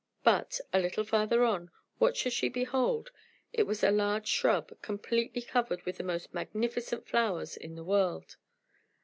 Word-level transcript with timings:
But, 0.23 0.59
a 0.73 0.79
little 0.79 1.03
farther 1.03 1.43
on, 1.43 1.69
what 1.99 2.17
should 2.17 2.33
she 2.33 2.49
behold? 2.49 3.11
It 3.53 3.67
was 3.67 3.83
a 3.83 3.91
large 3.91 4.27
shrub, 4.27 4.81
completely 4.81 5.43
covered 5.43 5.83
with 5.83 5.97
the 5.97 6.03
most 6.03 6.33
magnificent 6.33 7.05
flowers 7.07 7.55
in 7.55 7.75
the 7.75 7.83
world. 7.83 8.37